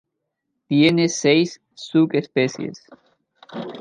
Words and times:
Tiene 0.67 1.09
seis 1.09 1.61
subespecies. 1.75 2.83